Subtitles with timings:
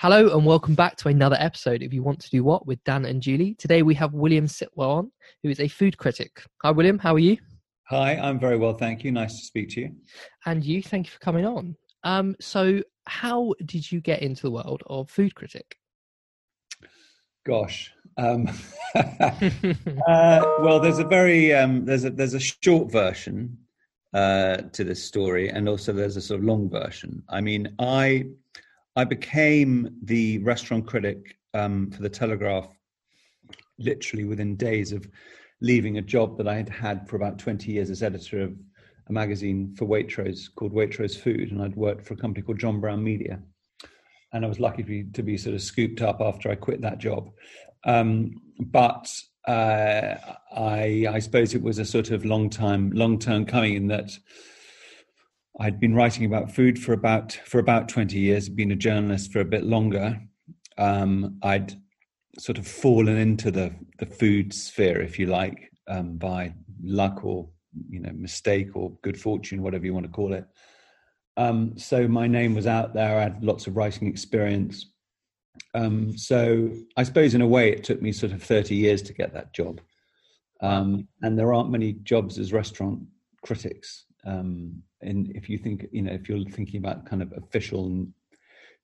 [0.00, 3.04] Hello and welcome back to another episode of You Want to Do What with Dan
[3.04, 3.54] and Julie.
[3.54, 5.10] Today we have William Sitwell on,
[5.42, 6.40] who is a food critic.
[6.62, 7.00] Hi, William.
[7.00, 7.36] How are you?
[7.88, 9.10] Hi, I'm very well, thank you.
[9.10, 9.96] Nice to speak to you.
[10.46, 11.74] And you, thank you for coming on.
[12.04, 15.76] Um, so, how did you get into the world of food critic?
[17.44, 18.48] Gosh, um,
[18.94, 23.58] uh, well, there's a very um, there's a there's a short version
[24.14, 27.24] uh, to this story, and also there's a sort of long version.
[27.28, 28.26] I mean, I
[28.98, 32.66] I became the restaurant critic um, for the Telegraph
[33.78, 35.08] literally within days of
[35.60, 38.56] leaving a job that I had had for about 20 years as editor of
[39.08, 42.80] a magazine for Waitrose called Waitrose Food, and I'd worked for a company called John
[42.80, 43.40] Brown Media.
[44.32, 46.80] And I was lucky to be, to be sort of scooped up after I quit
[46.80, 47.30] that job.
[47.84, 49.08] Um, but
[49.46, 50.16] uh,
[50.52, 54.10] I, I suppose it was a sort of long time, long term coming in that
[55.60, 59.40] I'd been writing about food for about for about 20 years, been a journalist for
[59.40, 60.20] a bit longer.
[60.76, 61.74] Um, I'd
[62.38, 67.48] sort of fallen into the the food sphere, if you like, um, by luck or
[67.88, 70.46] you know mistake or good fortune, whatever you want to call it.
[71.36, 73.18] Um, so my name was out there.
[73.18, 74.92] I had lots of writing experience.
[75.74, 79.12] Um, so I suppose in a way it took me sort of 30 years to
[79.12, 79.80] get that job.
[80.60, 83.00] Um, and there aren't many jobs as restaurant
[83.44, 84.04] critics.
[84.28, 88.06] Um, and if you think, you know, if you're thinking about kind of official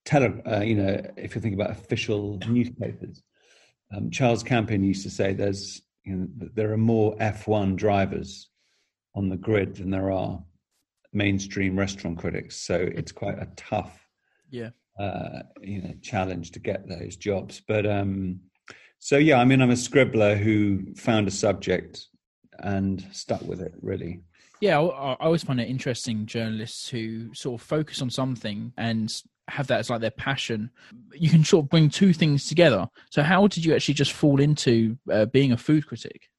[0.04, 3.22] tele, uh, you know, if you're thinking about official newspapers,
[3.94, 8.48] um, Charles Campion used to say there's, you know, there are more F1 drivers
[9.14, 10.42] on the grid than there are
[11.12, 12.56] mainstream restaurant critics.
[12.56, 14.08] So it's quite a tough,
[14.50, 17.60] yeah, uh, you know, challenge to get those jobs.
[17.66, 18.40] But um,
[18.98, 22.06] so yeah, I mean, I'm a scribbler who found a subject
[22.60, 23.74] and stuck with it.
[23.82, 24.20] Really.
[24.60, 29.12] Yeah, I, always find it interesting journalists who sort of focus on something and
[29.48, 30.70] have that as like their passion.
[31.12, 32.88] You can sort of bring two things together.
[33.10, 36.30] So, how did you actually just fall into uh, being a food critic?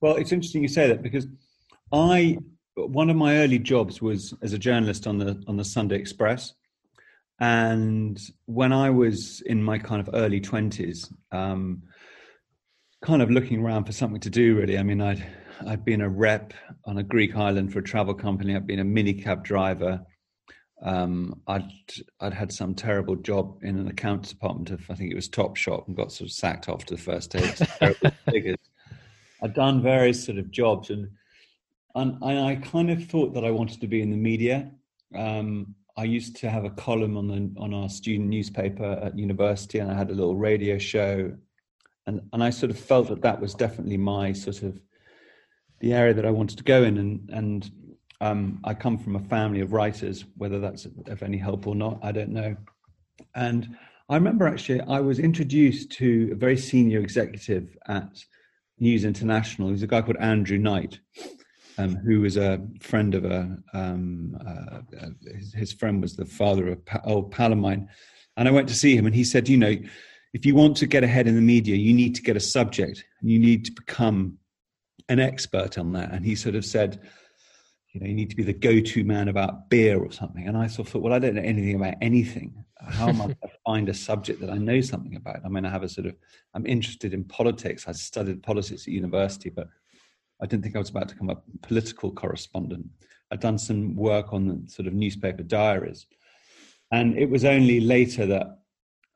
[0.00, 1.26] Well, it's interesting you say that because
[1.92, 2.38] I
[2.76, 6.54] one of my early jobs was as a journalist on the on the Sunday Express,
[7.40, 11.82] and when I was in my kind of early twenties, um,
[13.04, 14.56] kind of looking around for something to do.
[14.56, 15.24] Really, I mean, I'd
[15.66, 16.54] I'd been a rep
[16.86, 18.56] on a Greek island for a travel company.
[18.56, 20.00] I'd been a minicab driver.
[20.82, 21.70] Um, I'd
[22.20, 25.56] I'd had some terrible job in an accounts department of I think it was Top
[25.56, 27.54] Shop and got sort of sacked after the first day.
[29.42, 31.08] I'd done various sort of jobs and
[31.94, 34.70] and, and I kind of thought that I wanted to be in the media.
[35.14, 39.78] Um, I used to have a column on the on our student newspaper at university,
[39.78, 41.36] and I had a little radio show,
[42.06, 44.78] and and I sort of felt that that was definitely my sort of
[45.80, 47.70] the area that I wanted to go in, and and
[48.20, 50.24] um, I come from a family of writers.
[50.36, 52.56] Whether that's of any help or not, I don't know.
[53.34, 53.76] And
[54.08, 58.24] I remember actually I was introduced to a very senior executive at
[58.78, 59.70] News International.
[59.70, 60.98] He's a guy called Andrew Knight,
[61.78, 64.80] um, who was a friend of a um, uh,
[65.34, 67.88] his, his, friend was the father of pa- old pal of mine,
[68.36, 69.76] and I went to see him, and he said, you know,
[70.34, 73.04] if you want to get ahead in the media, you need to get a subject,
[73.22, 74.36] you need to become
[75.08, 76.10] an expert on that.
[76.10, 77.00] And he sort of said,
[77.92, 80.48] you know, you need to be the go-to man about beer or something.
[80.48, 82.64] And I sort of thought, well, I don't know anything about anything.
[82.80, 85.44] How am I going to find a subject that I know something about?
[85.44, 86.16] I mean, I have a sort of,
[86.52, 87.86] I'm interested in politics.
[87.86, 89.68] I studied politics at university, but
[90.42, 92.86] I didn't think I was about to become a political correspondent.
[93.30, 96.06] I'd done some work on the sort of newspaper diaries.
[96.90, 98.63] And it was only later that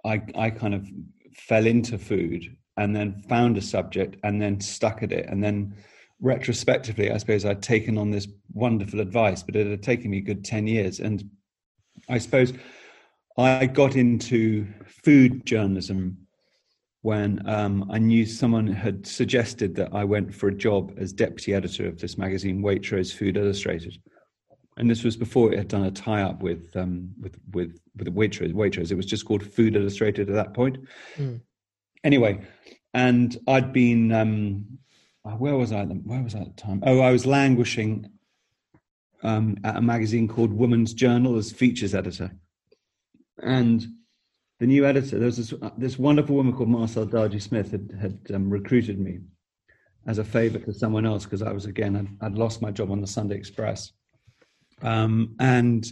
[0.05, 0.89] I, I kind of
[1.35, 5.27] fell into food and then found a subject and then stuck at it.
[5.29, 5.75] And then
[6.21, 10.23] retrospectively, I suppose I'd taken on this wonderful advice, but it had taken me a
[10.23, 11.01] good 10 years.
[11.01, 11.29] And
[12.09, 12.53] I suppose
[13.37, 14.67] I got into
[15.05, 16.19] food journalism
[17.03, 21.55] when um, I knew someone had suggested that I went for a job as deputy
[21.55, 23.97] editor of this magazine, Waitrose Food Illustrated.
[24.79, 28.55] And this was before it had done a tie-up with um, with with with Waitrose.
[28.55, 28.91] Waitrose.
[28.91, 30.79] It was just called Food Illustrated at that point.
[31.17, 31.41] Mm.
[32.05, 32.41] Anyway,
[32.95, 34.79] and I'd been um,
[35.25, 35.85] uh, where was I?
[35.85, 36.83] Where was I at the time?
[36.87, 38.09] Oh, I was languishing
[39.23, 42.31] um, at a magazine called Woman's Journal as features editor,
[43.43, 43.85] and
[44.61, 47.97] the new editor, there was this, uh, this wonderful woman called Marcelle d'Argy Smith had,
[48.01, 49.21] had um, recruited me
[50.07, 52.91] as a favor to someone else because I was, again, I'd, I'd, lost my job
[52.91, 53.93] on the Sunday Express.
[54.83, 55.91] Um, and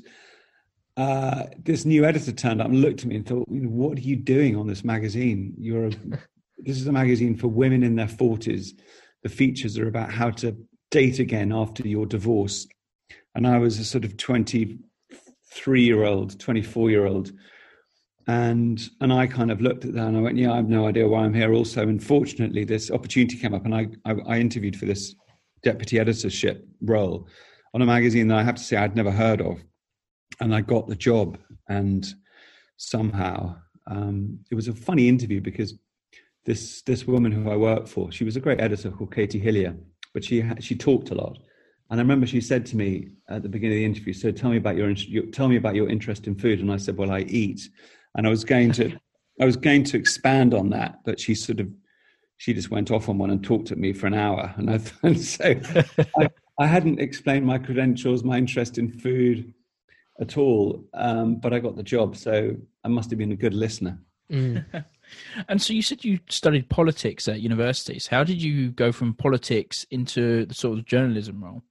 [0.97, 4.17] uh, this new editor turned up and looked at me and thought, what are you
[4.17, 5.55] doing on this magazine?
[5.59, 5.91] You're a,
[6.59, 8.71] this is a magazine for women in their 40s.
[9.23, 10.57] The features are about how to
[10.91, 12.67] date again after your divorce.
[13.35, 17.33] And I was a sort of 23 year old, 24 year old
[18.27, 20.87] and and I kind of looked at that and I went, yeah, I have no
[20.87, 21.53] idea why I'm here.
[21.53, 25.15] Also, unfortunately, this opportunity came up, and I I, I interviewed for this
[25.63, 27.29] deputy editorship role
[27.77, 29.63] on a magazine that I have to say I'd never heard of,
[30.41, 31.39] and I got the job.
[31.69, 32.07] And
[32.79, 33.57] somehow
[33.87, 35.75] um, it was a funny interview because
[36.47, 39.77] this this woman who I worked for, she was a great editor called Katie Hillier,
[40.15, 41.39] but she she talked a lot.
[41.91, 44.51] And I remember she said to me at the beginning of the interview, "So tell
[44.51, 47.11] me about your, your tell me about your interest in food." And I said, "Well,
[47.11, 47.69] I eat."
[48.17, 48.99] and I was going to
[49.41, 51.69] I was going to expand on that, but she sort of
[52.39, 54.81] she just went off on one and talked at me for an hour, and I
[55.03, 55.55] and so
[56.19, 59.53] I, I, hadn't explained my credentials, my interest in food
[60.21, 63.55] at all, um, but I got the job, so I must have been a good
[63.55, 63.99] listener.
[64.31, 64.65] Mm.
[65.49, 68.07] and so you said you studied politics at universities.
[68.07, 71.63] How did you go from politics into the sort of journalism role?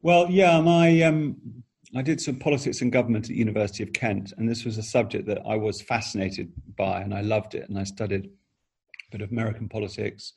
[0.00, 1.36] Well, yeah, my um,
[1.94, 5.26] I did some politics and government at University of Kent, and this was a subject
[5.26, 7.68] that I was fascinated by, and I loved it.
[7.68, 10.34] And I studied a bit of American politics.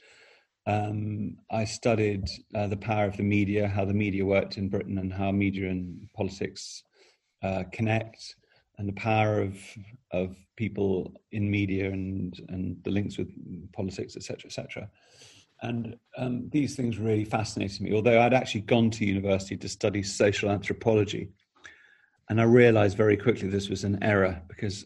[0.68, 4.98] Um, I studied uh, the power of the media, how the media worked in Britain,
[5.00, 6.84] and how media and politics
[7.44, 8.36] uh, connect,
[8.78, 9.58] and the power of
[10.12, 13.30] of people in media and and the links with
[13.74, 14.90] politics, etc., etc.
[15.64, 17.94] And um, these things really fascinated me.
[17.94, 21.30] Although I'd actually gone to university to study social anthropology,
[22.30, 24.86] and I realized very quickly this was an error because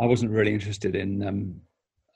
[0.00, 1.60] I wasn't really interested in, um,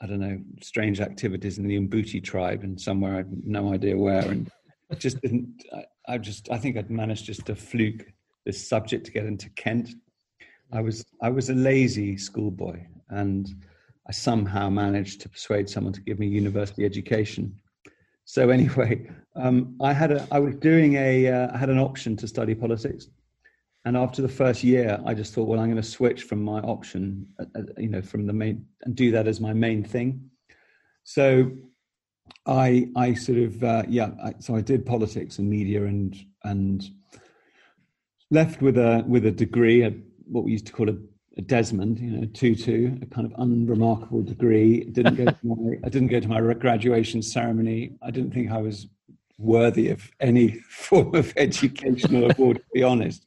[0.03, 3.97] I don't know, strange activities in the Mbuti tribe and somewhere I had no idea
[3.97, 4.29] where.
[4.29, 4.51] And
[4.99, 8.13] just didn't, I, I just, I think I'd managed just to fluke
[8.45, 9.91] this subject to get into Kent.
[10.73, 13.49] I was, I was a lazy schoolboy and
[14.09, 17.55] I somehow managed to persuade someone to give me university education.
[18.25, 22.17] So anyway, um, I had a, I was doing a, uh, I had an option
[22.17, 23.07] to study politics
[23.85, 26.61] and after the first year, I just thought, well, I'm going to switch from my
[26.61, 30.31] option, uh, uh, you know, from the main and do that as my main thing.
[31.03, 31.51] So
[32.47, 36.85] I, I sort of, uh, yeah, I, so I did politics and media and, and
[38.31, 39.93] left with a, with a degree, a,
[40.27, 40.97] what we used to call a,
[41.37, 44.85] a Desmond, you know, two, two, a kind of unremarkable degree.
[44.85, 47.97] Didn't go to my, I didn't go to my graduation ceremony.
[48.01, 48.87] I didn't think I was
[49.39, 53.27] worthy of any form of educational award, to be honest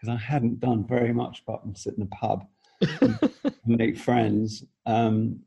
[0.00, 2.46] because I hadn't done very much from sit in a pub
[3.00, 3.18] and
[3.66, 4.64] make friends.
[4.86, 5.40] Um,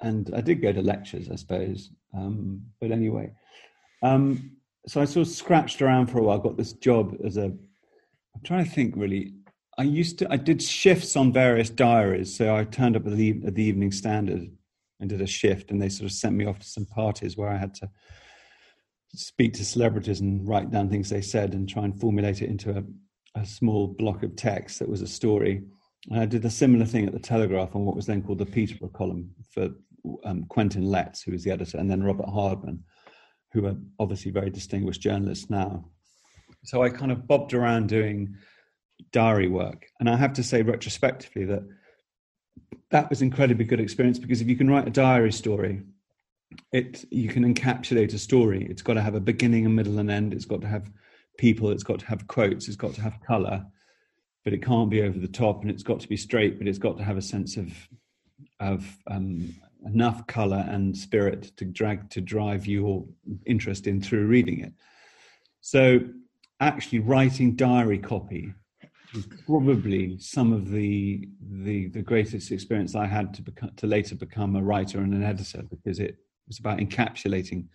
[0.00, 1.90] and I did go to lectures, I suppose.
[2.14, 3.32] Um, but anyway,
[4.02, 4.52] um,
[4.86, 8.42] so I sort of scratched around for a while, got this job as a, I'm
[8.44, 9.34] trying to think really.
[9.78, 12.34] I used to, I did shifts on various diaries.
[12.34, 14.50] So I turned up at the, at the Evening Standard
[15.00, 17.50] and did a shift, and they sort of sent me off to some parties where
[17.50, 17.90] I had to
[19.14, 22.70] speak to celebrities and write down things they said and try and formulate it into
[22.70, 22.82] a,
[23.36, 25.62] a small block of text that was a story.
[26.10, 28.46] And I did a similar thing at the Telegraph on what was then called the
[28.46, 29.70] Peterborough column for
[30.24, 32.82] um, Quentin Letts, who was the editor, and then Robert Hardman,
[33.52, 35.84] who are obviously very distinguished journalists now.
[36.64, 38.36] So I kind of bobbed around doing
[39.12, 39.86] diary work.
[40.00, 41.62] And I have to say, retrospectively, that
[42.90, 45.82] that was incredibly good experience because if you can write a diary story,
[46.72, 48.66] it you can encapsulate a story.
[48.70, 50.32] It's got to have a beginning, a middle, and end.
[50.32, 50.90] It's got to have
[51.38, 51.70] people.
[51.70, 52.68] It's got to have quotes.
[52.68, 53.64] It's got to have color,
[54.44, 56.58] but it can't be over the top, and it's got to be straight.
[56.58, 57.72] But it's got to have a sense of
[58.60, 63.04] of um, enough color and spirit to drag to drive your
[63.46, 64.72] interest in through reading it.
[65.60, 66.00] So,
[66.60, 68.52] actually, writing diary copy
[69.14, 74.14] was probably some of the the the greatest experience I had to become to later
[74.14, 77.66] become a writer and an editor because it was about encapsulating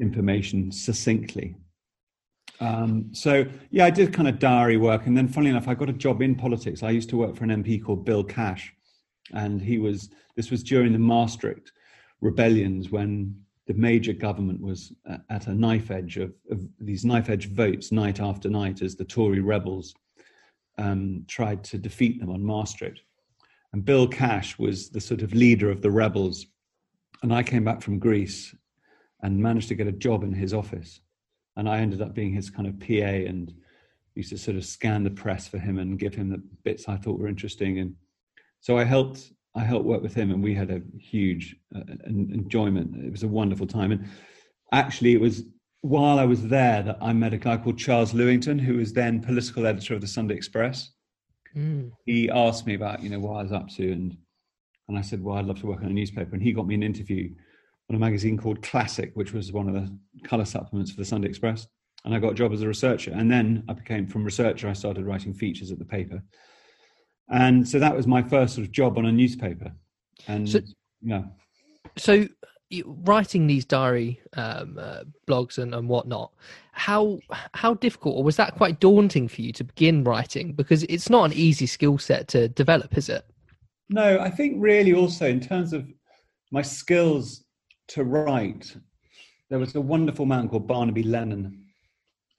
[0.00, 1.56] information succinctly
[2.60, 5.88] um, so yeah, I did kind of diary work, and then funnily enough, I got
[5.88, 6.82] a job in politics.
[6.82, 8.72] I used to work for an MP called Bill Cash,
[9.32, 10.10] and he was.
[10.36, 11.72] This was during the Maastricht
[12.20, 13.34] rebellions when
[13.66, 14.92] the major government was
[15.28, 19.04] at a knife edge of, of these knife edge votes night after night as the
[19.04, 19.94] Tory rebels
[20.78, 23.00] um, tried to defeat them on Maastricht.
[23.72, 26.46] And Bill Cash was the sort of leader of the rebels.
[27.22, 28.54] And I came back from Greece
[29.22, 31.00] and managed to get a job in his office
[31.56, 33.52] and I ended up being his kind of PA and
[34.14, 36.96] used to sort of scan the press for him and give him the bits I
[36.96, 37.78] thought were interesting.
[37.78, 37.94] And
[38.60, 43.04] so I helped I helped work with him, and we had a huge uh, enjoyment.
[43.04, 44.08] It was a wonderful time, and
[44.72, 45.42] actually, it was
[45.80, 49.20] while I was there that I met a guy called Charles Lewington, who was then
[49.20, 50.92] political editor of the Sunday Express.
[51.56, 51.90] Mm.
[52.06, 54.16] He asked me about you know what I was up to, and
[54.88, 56.76] and I said, well, I'd love to work on a newspaper, and he got me
[56.76, 57.34] an interview
[57.90, 59.92] on a magazine called Classic, which was one of the
[60.22, 61.66] color supplements for the Sunday Express.
[62.04, 63.10] And I got a job as a researcher.
[63.12, 66.22] And then I became, from researcher, I started writing features at the paper.
[67.32, 69.72] and so that was my first sort of job on a newspaper.
[70.28, 70.60] And So-
[71.02, 71.24] yeah,
[71.96, 72.28] So,
[72.84, 76.32] writing these diary um, uh, blogs and, and whatnot,
[76.72, 77.18] how
[77.54, 80.52] how difficult or was that quite daunting for you to begin writing?
[80.52, 83.24] Because it's not an easy skill set to develop, is it?
[83.88, 85.86] No, I think really also in terms of
[86.52, 87.44] my skills
[87.90, 88.76] to write,
[89.48, 91.64] there was a wonderful man called Barnaby Lennon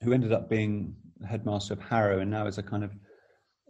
[0.02, 0.94] who ended up being
[1.28, 2.90] headmaster of Harrow and now is a kind of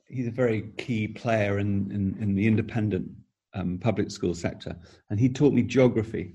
[0.09, 3.09] he's a very key player in in, in the independent
[3.55, 4.75] um, public school sector,
[5.11, 6.35] and he taught me geography,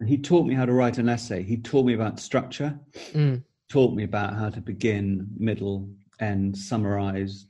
[0.00, 1.42] and he taught me how to write an essay.
[1.42, 2.78] He taught me about structure,
[3.12, 3.42] Mm.
[3.68, 5.90] taught me about how to begin, middle,
[6.20, 7.46] end, summarize,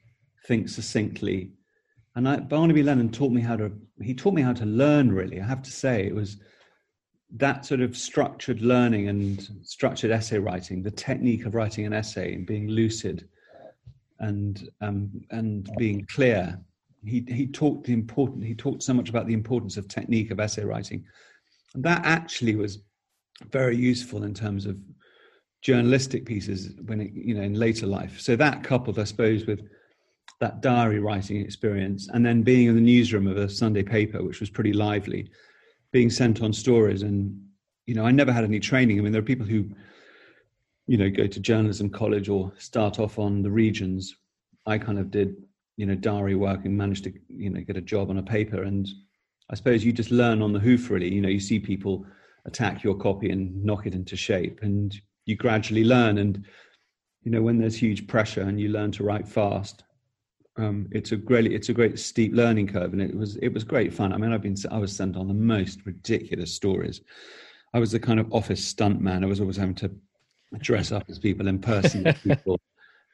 [0.47, 1.53] think succinctly.
[2.17, 5.41] And I, Barnaby Lennon taught me how to, he taught me how to learn, really.
[5.41, 6.39] I have to say, it was
[7.37, 12.35] that sort of structured learning and structured essay writing, the technique of writing an essay
[12.35, 13.29] and being lucid
[14.21, 16.59] and, um, and being clear.
[17.05, 20.41] He, he taught the important, he talked so much about the importance of technique of
[20.41, 21.05] essay writing.
[21.75, 22.79] And that actually was
[23.51, 24.79] very useful in terms of
[25.63, 29.63] journalistic pieces when it, you know in later life so that coupled i suppose with
[30.41, 34.41] that diary writing experience and then being in the newsroom of a sunday paper which
[34.41, 35.31] was pretty lively
[35.93, 37.03] being sent on stories.
[37.03, 37.39] And
[37.87, 38.99] you know i never had any training.
[38.99, 39.71] I mean there are people who
[40.87, 44.17] you know go to journalism college or start off on the regions.
[44.67, 45.37] I kind of did
[45.77, 48.63] you know diary work and managed to you know get a job on a paper.
[48.63, 48.89] And
[49.51, 51.13] i suppose you just learn on the hoof really.
[51.13, 52.05] You know you see people
[52.47, 54.61] attack your copy and knock it into shape.
[54.63, 56.19] And you gradually learn.
[56.19, 56.45] And
[57.23, 59.85] you know when there's huge pressure and you learn to write fast
[60.57, 63.65] um, it's a great it's a great steep learning curve and it was it was
[63.65, 64.13] great fun.
[64.13, 67.01] I mean i've been i was sent on the most ridiculous stories.
[67.75, 69.91] I was the kind of office stunt man i was always having to
[70.59, 72.61] dress up as people in person people.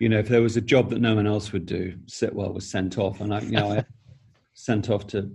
[0.00, 2.68] You know if there was a job that no one else would do sitwell was
[2.68, 3.84] sent off and i you know i
[4.54, 5.30] sent off to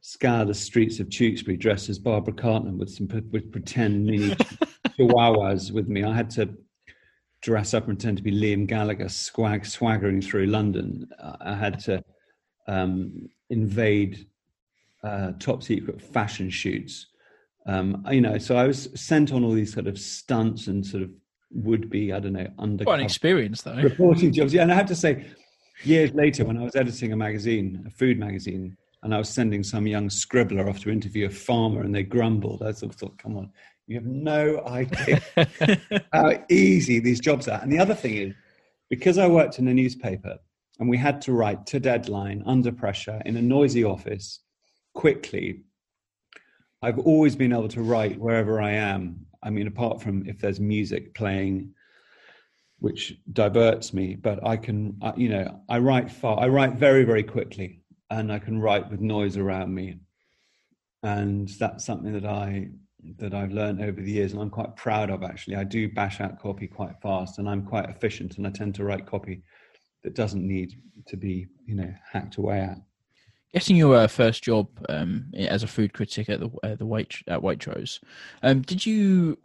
[0.00, 4.30] scour the streets of Tewkesbury dressed as Barbara Cartland with some with pretend mini
[4.98, 6.04] chihuahuas with me.
[6.04, 6.48] I had to
[7.42, 11.08] dress up and pretend to be Liam Gallagher, swag swaggering through London.
[11.18, 12.02] Uh, I had to
[12.68, 14.26] um, invade
[15.02, 17.06] uh, top secret fashion shoots.
[17.66, 21.02] Um, you know, so I was sent on all these sort of stunts and sort
[21.02, 21.10] of
[21.52, 23.74] would be, I don't know, Quite an experience, though.
[23.76, 24.54] reporting jobs.
[24.54, 25.26] Yeah, and I have to say,
[25.84, 29.62] years later, when I was editing a magazine, a food magazine, and I was sending
[29.62, 32.62] some young scribbler off to interview a farmer, and they grumbled.
[32.62, 33.50] I sort of thought, "Come on,
[33.90, 35.20] you have no idea
[36.12, 38.34] how easy these jobs are." And the other thing is,
[38.88, 40.38] because I worked in a newspaper,
[40.78, 44.40] and we had to write to deadline, under pressure, in a noisy office,
[44.94, 45.64] quickly.
[46.82, 49.26] I've always been able to write wherever I am.
[49.42, 51.74] I mean, apart from if there's music playing
[52.80, 57.22] which diverts me but i can you know i write far i write very very
[57.22, 59.96] quickly and i can write with noise around me
[61.02, 62.68] and that's something that i
[63.18, 66.20] that i've learned over the years and i'm quite proud of actually i do bash
[66.20, 69.42] out copy quite fast and i'm quite efficient and i tend to write copy
[70.02, 70.74] that doesn't need
[71.06, 72.78] to be you know hacked away at
[73.52, 77.16] Getting your uh, first job um, as a food critic at the uh, the Wait
[77.26, 77.98] at Waitrose,
[78.44, 79.38] um, did you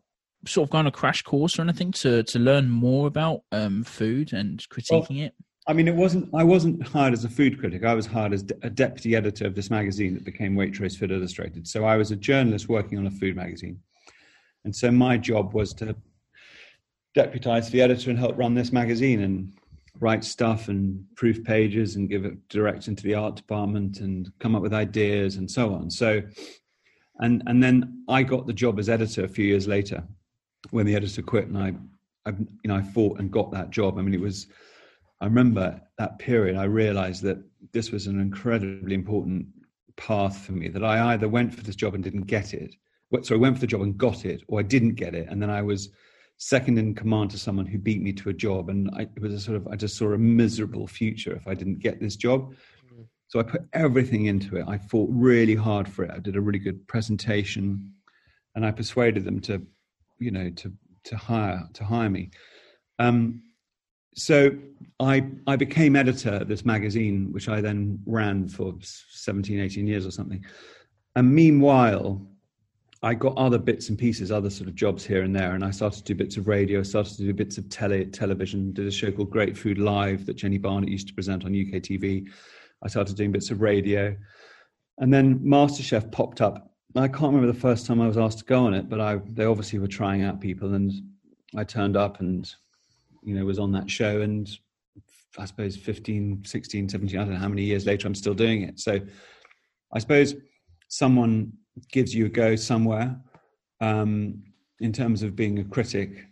[0.45, 3.83] sort of go on a crash course or anything to to learn more about um,
[3.83, 5.33] food and critiquing it?
[5.67, 6.29] I mean, it wasn't.
[6.34, 7.84] I wasn't hired as a food critic.
[7.84, 11.12] I was hired as de- a deputy editor of this magazine that became Waitrose Food
[11.12, 11.67] Illustrated.
[11.67, 13.79] So I was a journalist working on a food magazine,
[14.63, 15.95] and so my job was to
[17.15, 19.53] deputize the editor and help run this magazine and
[20.01, 24.53] write stuff and proof pages and give it direction to the art department and come
[24.53, 25.89] up with ideas and so on.
[25.89, 26.22] So,
[27.19, 30.03] and and then I got the job as editor a few years later
[30.69, 31.74] when the editor quit, and I,
[32.27, 33.98] I you know, I fought and got that job.
[33.98, 34.45] I mean, it was.
[35.22, 36.57] I remember that period.
[36.57, 37.38] I realized that
[37.72, 39.48] this was an incredibly important
[39.95, 40.67] path for me.
[40.67, 42.75] That I either went for this job and didn't get it,
[43.24, 45.41] so I went for the job and got it, or I didn't get it, and
[45.41, 45.89] then I was
[46.38, 49.34] second in command to someone who beat me to a job, and I, it was
[49.34, 52.53] a sort of I just saw a miserable future if I didn't get this job.
[53.27, 54.65] So I put everything into it.
[54.67, 56.12] I fought really hard for it.
[56.12, 57.93] I did a really good presentation,
[58.53, 59.65] and I persuaded them to,
[60.19, 60.74] you know, to
[61.05, 62.31] to hire to hire me.
[63.00, 63.41] Um,
[64.15, 64.51] so
[65.00, 70.05] I I became editor of this magazine, which I then ran for 17, 18 years
[70.05, 70.43] or something.
[71.17, 72.25] And meanwhile,
[73.03, 75.72] I got other bits and pieces, other sort of jobs here and there, and I
[75.72, 78.91] started to do bits of radio, started to do bits of tele television, did a
[78.91, 82.27] show called Great Food Live that Jenni Barnett used to present on UK TV.
[82.84, 84.15] I started doing bits of radio,
[84.98, 86.72] and then MasterChef popped up.
[86.95, 89.19] I can't remember the first time I was asked to go on it, but I
[89.34, 90.93] they obviously were trying out people, and
[91.55, 92.50] I turned up and
[93.25, 94.50] you know was on that show and
[95.38, 98.62] I suppose 15, 16, 17, I don't know how many years later I'm still doing
[98.62, 98.79] it.
[98.79, 99.00] So
[99.94, 100.36] I suppose
[100.88, 101.51] someone
[101.91, 103.20] gives you a go somewhere.
[103.82, 104.44] Um,
[104.79, 106.25] in terms of being a critic,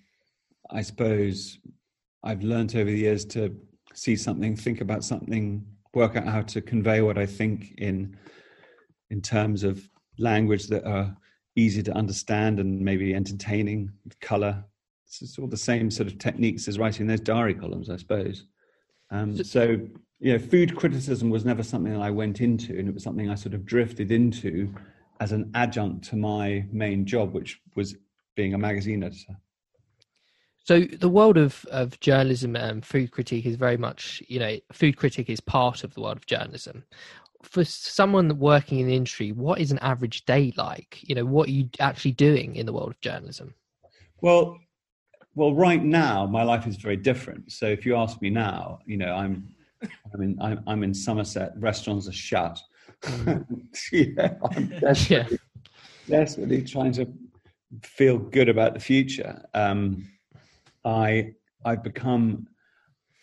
[0.72, 1.60] I suppose
[2.24, 3.56] I've learned over the years to
[3.94, 8.18] see something, think about something, work out how to convey what I think in
[9.10, 11.16] in terms of language that are
[11.56, 14.64] easy to understand and maybe entertaining, color.
[15.22, 18.46] It's all the same sort of techniques as writing those diary columns, I suppose.
[19.12, 19.80] Um, so,
[20.20, 23.30] you know, food criticism was never something that I went into, and it was something
[23.30, 24.74] I sort of drifted into
[25.20, 27.96] as an adjunct to my main job, which was
[28.36, 29.38] being a magazine editor.
[30.66, 34.96] So the world of, of journalism and food critique is very much, you know, food
[34.98, 36.86] critic is part of the world of journalism.
[37.42, 41.00] For someone working in the industry, what is an average day like?
[41.02, 43.54] You know, what are you actually doing in the world of journalism?
[44.22, 44.58] Well,
[45.36, 47.52] well, right now my life is very different.
[47.52, 49.48] So if you ask me now, you know, I'm,
[49.84, 51.54] I mean, I'm, I'm in Somerset.
[51.58, 52.60] Restaurants are shut.
[53.02, 53.46] Mm.
[53.92, 55.40] yeah, I'm desperately,
[56.08, 56.18] yeah.
[56.20, 57.08] desperately trying to
[57.82, 59.44] feel good about the future.
[59.54, 60.08] Um,
[60.86, 61.34] I
[61.66, 62.48] I've become,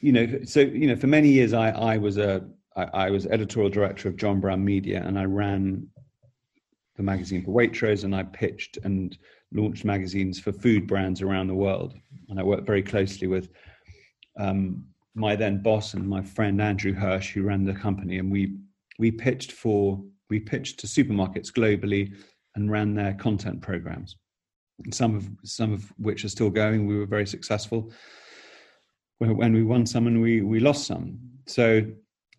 [0.01, 2.45] you know, so you know, for many years I I was a
[2.77, 5.87] I, I was editorial director of John Brown Media, and I ran
[6.97, 9.17] the magazine for Waitrose, and I pitched and
[9.53, 11.95] launched magazines for food brands around the world.
[12.29, 13.49] And I worked very closely with
[14.39, 18.57] um, my then boss and my friend Andrew Hirsch, who ran the company, and we
[18.99, 22.15] we pitched for we pitched to supermarkets globally
[22.55, 24.17] and ran their content programs
[24.93, 26.87] some of some of which are still going.
[26.87, 27.93] We were very successful.
[29.19, 31.85] When we won some and we we lost some, so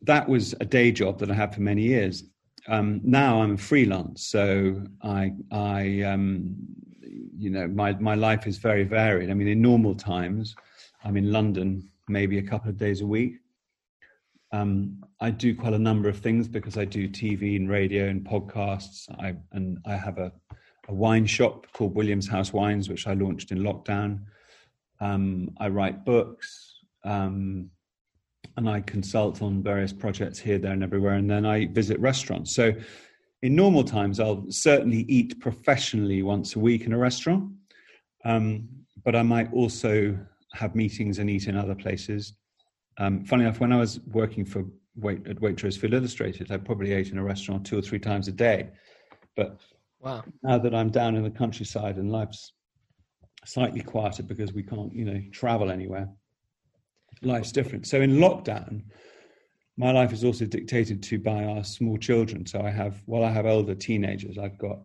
[0.02, 2.24] that was a day job that I had for many years.
[2.68, 6.56] Um, now I'm a freelance, so I I um,
[7.38, 9.30] you know my my life is very varied.
[9.30, 10.56] I mean, in normal times,
[11.04, 13.36] I'm in London maybe a couple of days a week.
[14.54, 18.24] Um, I do quite a number of things because I do TV and radio and
[18.24, 19.10] podcasts.
[19.20, 20.32] I and I have a
[20.88, 24.22] a wine shop called Williams House Wines, which I launched in lockdown.
[25.00, 27.70] Um, I write books um,
[28.58, 31.16] and I consult on various projects here, there, and everywhere.
[31.16, 32.54] And then I visit restaurants.
[32.54, 32.74] So
[33.42, 37.52] in normal times, I'll certainly eat professionally once a week in a restaurant.
[38.24, 38.70] Um,
[39.04, 40.18] but I might also
[40.54, 42.34] have meetings and eat in other places.
[42.98, 46.92] Um, funny enough, when I was working for Wait, at Waitrose Food Illustrated, I probably
[46.94, 48.70] ate in a restaurant two or three times a day.
[49.36, 49.60] But
[50.02, 50.24] Wow.
[50.42, 52.54] Now that I'm down in the countryside and life's
[53.46, 56.10] slightly quieter because we can't, you know, travel anywhere,
[57.22, 57.88] life's different.
[57.88, 58.84] So in lockdown,
[59.82, 62.46] my life is also dictated to by our small children.
[62.46, 64.38] So I have, well, I have older teenagers.
[64.38, 64.78] I've got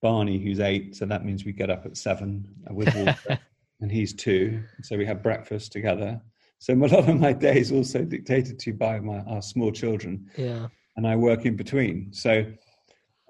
[0.00, 3.40] Barney, who's eight, so that means we get up at seven with Walter,
[3.80, 4.62] and he's two.
[4.82, 6.20] So we have breakfast together.
[6.60, 10.30] So a lot of my day is also dictated to by my our small children.
[10.36, 10.68] Yeah.
[10.96, 12.12] And I work in between.
[12.12, 12.46] So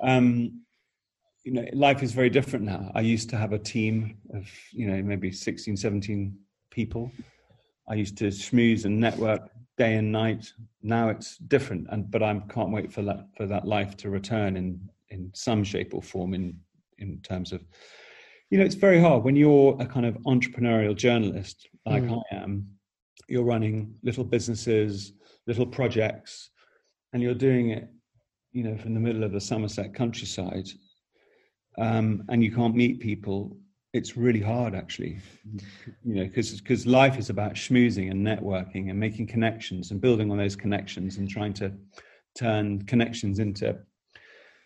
[0.02, 0.62] um,
[1.44, 4.86] you know life is very different now i used to have a team of you
[4.86, 6.38] know maybe 16 17
[6.70, 7.10] people
[7.88, 9.50] i used to schmooze and network
[9.82, 10.44] day and night
[10.82, 14.56] now it's different and but i can't wait for that for that life to return
[14.56, 14.68] in
[15.10, 16.46] in some shape or form in
[16.98, 17.60] in terms of
[18.50, 22.22] you know it's very hard when you're a kind of entrepreneurial journalist like mm.
[22.32, 22.66] i am
[23.28, 25.12] you're running little businesses
[25.46, 26.50] little projects
[27.12, 27.88] and you're doing it
[28.52, 30.68] you know from the middle of the somerset countryside
[31.78, 33.56] um, and you can't meet people,
[33.92, 35.18] it's really hard actually,
[36.04, 40.30] you know, because because life is about schmoozing and networking and making connections and building
[40.30, 41.72] on those connections and trying to
[42.34, 43.78] turn connections into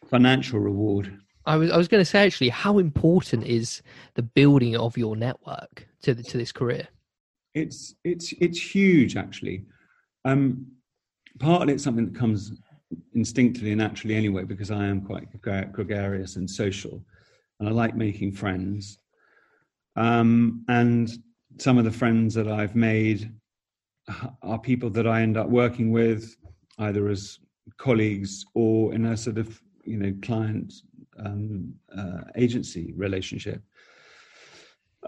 [0.08, 1.18] financial reward.
[1.44, 3.82] I was I was going to say actually, how important is
[4.14, 6.86] the building of your network to the, to this career?
[7.54, 9.64] It's it's it's huge actually.
[10.24, 10.66] Um,
[11.38, 12.52] partly it's something that comes
[13.14, 15.26] instinctively and naturally anyway, because I am quite
[15.72, 17.04] gregarious and social,
[17.58, 18.98] and I like making friends.
[19.96, 21.10] Um, and
[21.58, 23.32] some of the friends that I've made
[24.42, 26.36] are people that I end up working with,
[26.78, 27.38] either as
[27.78, 30.72] colleagues or in a sort of you know client
[31.18, 33.62] um, uh, agency relationship.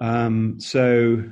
[0.01, 1.22] Um, so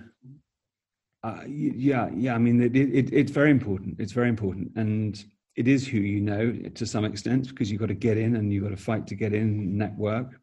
[1.22, 2.34] uh, yeah, yeah.
[2.34, 3.98] I mean, it, it, it's very important.
[3.98, 5.24] It's very important, and
[5.56, 8.52] it is who you know to some extent because you've got to get in and
[8.52, 10.38] you've got to fight to get in network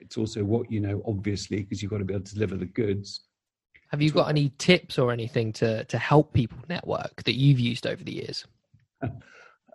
[0.00, 2.66] it's also what you know obviously because you've got to be able to deliver the
[2.66, 3.20] goods.
[3.88, 7.86] Have you got any tips or anything to to help people network that you've used
[7.86, 8.46] over the years?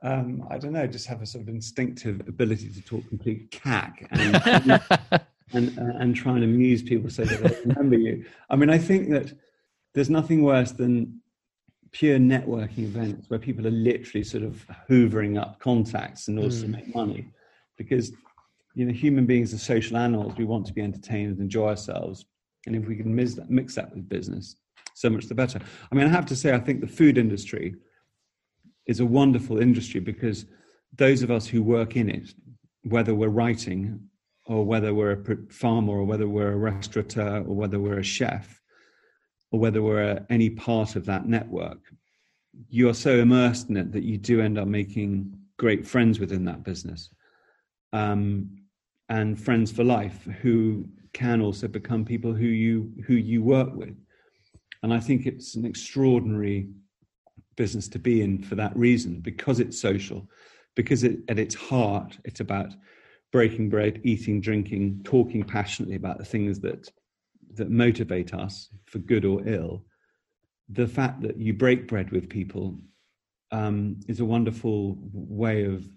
[0.02, 4.08] Um, i don't know just have a sort of instinctive ability to talk complete cack
[4.12, 4.34] and
[5.52, 8.24] and, uh, and try and amuse people so that they remember you.
[8.50, 9.34] I mean i think that
[9.94, 11.20] there's nothing worse than
[11.92, 16.62] pure networking events where people are literally sort of hoovering up contacts in order mm.
[16.62, 17.32] to make money.
[17.78, 18.12] Because
[18.76, 20.34] you know human beings are social animals.
[20.38, 22.26] We want to be entertained and enjoy ourselves.
[22.66, 24.56] And if we can mix that, mix that with business
[24.94, 25.60] so much the better.
[25.92, 27.76] I mean i have to say i think the food industry
[28.86, 30.46] is a wonderful industry because
[30.98, 32.34] those of us who work in it
[32.84, 34.10] whether we're writing
[34.46, 38.62] or whether we're a farmer or whether we're a restaurateur or whether we're a chef
[39.52, 41.80] or whether we're any part of that network,
[42.68, 46.46] you are so immersed in it that you do end up making great friends within
[46.46, 47.10] that business.
[47.94, 48.58] Um,
[49.10, 53.96] and friends for life who can also become people who you who you work with.
[54.84, 56.70] And i think it's an extraordinary
[57.56, 60.30] business to be in for that reason because it's social
[60.76, 62.74] because it, at its heart it's about
[63.34, 66.90] breaking bread eating drinking talking passionately about the things that
[67.56, 69.86] that motivate us for good or ill,
[70.70, 72.78] the fact that you break bread with people
[73.52, 75.88] um, is a wonderful way of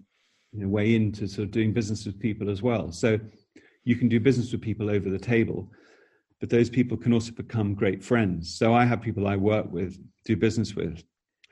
[0.52, 2.92] you know, way into sort of doing business with people as well.
[2.92, 3.18] So
[3.84, 5.70] you can do business with people over the table,
[6.40, 8.54] but those people can also become great friends.
[8.54, 11.02] So I have people I work with, do business with,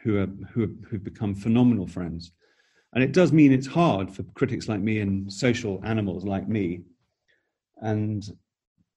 [0.02, 2.32] who are who who've become phenomenal friends.
[2.92, 6.82] And it does mean it's hard for critics like me and social animals like me.
[7.82, 8.24] And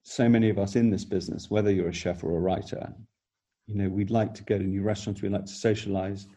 [0.04, 2.94] so many of us in this business, whether you're a chef or a writer,
[3.68, 6.28] you know, we'd like to go to new restaurants, we'd like to socialize.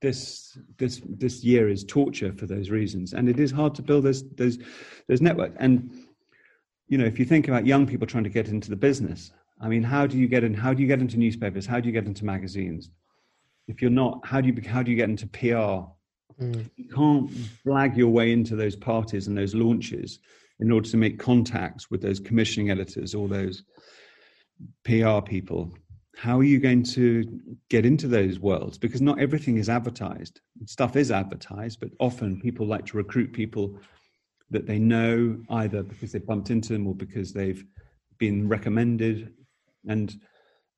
[0.00, 4.04] This this this year is torture for those reasons, and it is hard to build
[4.04, 4.58] those those
[5.08, 5.56] those networks.
[5.58, 5.90] And
[6.88, 9.68] you know, if you think about young people trying to get into the business, I
[9.68, 10.54] mean, how do you get in?
[10.54, 11.66] How do you get into newspapers?
[11.66, 12.90] How do you get into magazines?
[13.68, 15.86] If you're not, how do you how do you get into PR?
[16.42, 16.70] Mm.
[16.76, 17.30] You can't
[17.62, 20.18] flag your way into those parties and those launches
[20.60, 23.64] in order to make contacts with those commissioning editors or those
[24.84, 25.72] PR people,
[26.20, 28.78] how are you going to get into those worlds?
[28.78, 30.40] Because not everything is advertised.
[30.66, 33.78] Stuff is advertised, but often people like to recruit people
[34.50, 37.64] that they know either because they bumped into them or because they've
[38.18, 39.32] been recommended.
[39.88, 40.14] And,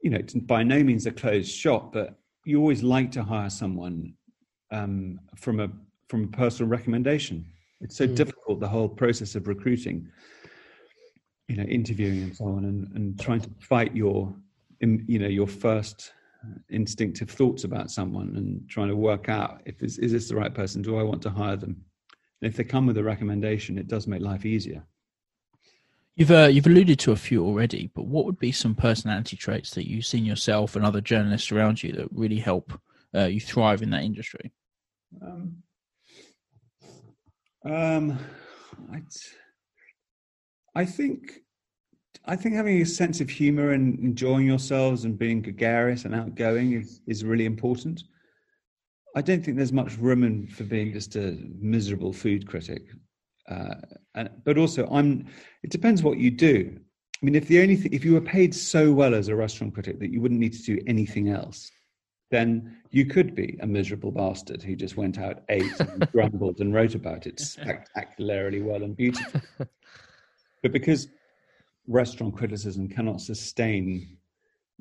[0.02, 3.50] you know, it's by no means a closed shop, but you always like to hire
[3.50, 4.14] someone
[4.70, 5.68] um, from a
[6.08, 7.46] from a personal recommendation
[7.82, 8.14] it's so mm.
[8.14, 10.08] difficult the whole process of recruiting,
[11.48, 14.32] you know, interviewing and so on, and, and trying to fight your,
[14.82, 16.12] you know, your first
[16.68, 20.54] instinctive thoughts about someone and trying to work out if this is this the right
[20.54, 20.82] person?
[20.82, 21.84] Do I want to hire them?
[22.40, 24.84] And if they come with a recommendation, it does make life easier.
[26.16, 29.70] You've uh, you've alluded to a few already, but what would be some personality traits
[29.70, 32.78] that you've seen yourself and other journalists around you that really help
[33.14, 34.52] uh, you thrive in that industry?
[35.22, 35.62] Um,
[37.64, 38.18] um,
[38.92, 39.02] I,
[40.74, 41.41] I think
[42.24, 46.74] I think having a sense of humor and enjoying yourselves and being gregarious and outgoing
[46.74, 48.04] is, is really important.
[49.16, 52.82] I don't think there's much room in, for being just a miserable food critic.
[53.48, 53.74] Uh,
[54.14, 55.26] and, but also, I'm.
[55.62, 56.78] It depends what you do.
[56.78, 59.74] I mean, if the only thing, if you were paid so well as a restaurant
[59.74, 61.70] critic that you wouldn't need to do anything else,
[62.30, 66.72] then you could be a miserable bastard who just went out, ate, and grumbled, and
[66.72, 69.42] wrote about it spectacularly well and beautifully.
[70.62, 71.08] but because
[71.86, 74.16] restaurant criticism cannot sustain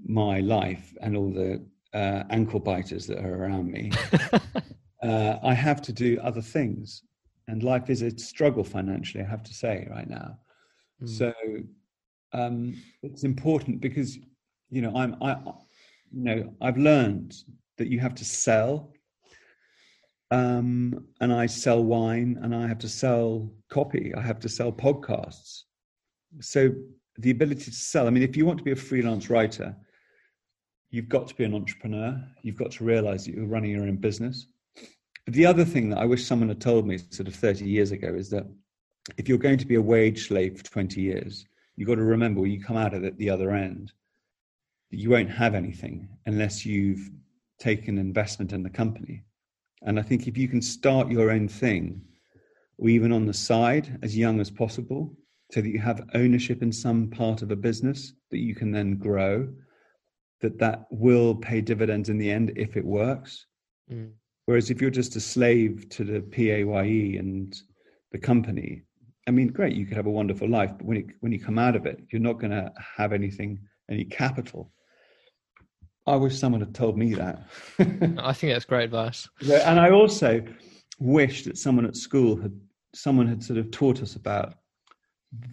[0.04, 3.92] my life and all the uh, ankle biters that are around me,
[5.04, 7.04] uh, I have to do other things.
[7.48, 10.38] And life is a struggle financially, I have to say, right now.
[11.04, 11.10] Mm.
[11.18, 11.34] So
[12.34, 14.18] um, it's important because,
[14.70, 15.36] you know, I'm, I,
[16.12, 17.36] you know, I've learned
[17.78, 18.94] that you have to sell.
[20.30, 24.14] Um, and I sell wine and I have to sell copy.
[24.16, 25.64] I have to sell podcasts.
[26.40, 26.72] So
[27.18, 29.76] the ability to sell, I mean, if you want to be a freelance writer,
[30.90, 32.22] you've got to be an entrepreneur.
[32.44, 34.48] You've got to realize that you're running your own business.
[35.26, 37.92] But the other thing that I wish someone had told me sort of 30 years
[37.92, 38.46] ago is that
[39.18, 42.42] if you're going to be a wage slave for 20 years, you've got to remember
[42.42, 43.92] when you come out of it the other end,
[44.90, 47.10] you won't have anything unless you've
[47.60, 49.24] taken investment in the company.
[49.84, 52.02] And I think if you can start your own thing,
[52.78, 55.16] or even on the side as young as possible,
[55.52, 58.96] so that you have ownership in some part of a business that you can then
[58.96, 59.48] grow,
[60.40, 63.46] that that will pay dividends in the end if it works.
[63.92, 64.12] Mm.
[64.46, 67.54] Whereas if you're just a slave to the PAYE and
[68.12, 68.84] the company,
[69.28, 71.60] I mean, great, you could have a wonderful life, but when it, when you come
[71.60, 73.60] out of it, you're not going to have anything,
[73.90, 74.72] any capital.
[76.08, 77.44] I wish someone had told me that.
[77.80, 79.30] I think that's great advice.
[79.42, 80.42] And I also
[81.00, 82.58] wish that someone at school had
[82.94, 84.56] someone had sort of taught us about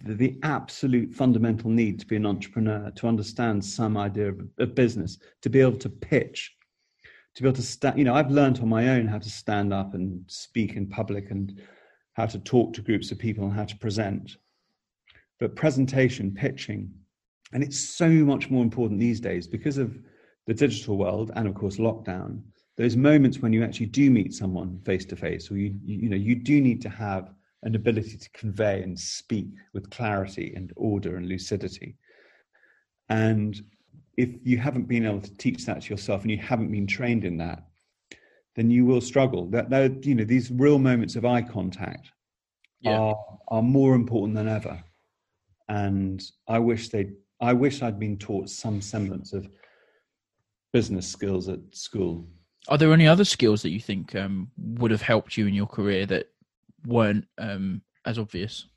[0.03, 4.75] the, the absolute fundamental need to be an entrepreneur, to understand some idea of, of
[4.75, 6.55] business, to be able to pitch,
[7.35, 7.97] to be able to stand.
[7.97, 11.31] You know, I've learned on my own how to stand up and speak in public
[11.31, 11.61] and
[12.13, 14.37] how to talk to groups of people and how to present.
[15.39, 16.91] But presentation, pitching,
[17.53, 19.97] and it's so much more important these days because of
[20.45, 22.41] the digital world and of course lockdown.
[22.75, 26.09] Those moments when you actually do meet someone face to face, or you, you you
[26.09, 30.71] know you do need to have an ability to convey and speak with clarity and
[30.75, 31.95] order and lucidity.
[33.09, 33.61] And
[34.17, 37.25] if you haven't been able to teach that to yourself and you haven't been trained
[37.25, 37.63] in that,
[38.55, 39.45] then you will struggle.
[39.47, 42.11] That, that you know, these real moments of eye contact
[42.81, 42.97] yeah.
[42.97, 43.15] are
[43.49, 44.81] are more important than ever.
[45.67, 49.49] And I wish they I wish I'd been taught some semblance of
[50.73, 52.27] business skills at school.
[52.67, 55.65] Are there any other skills that you think um, would have helped you in your
[55.65, 56.27] career that
[56.85, 58.67] weren't um, as obvious?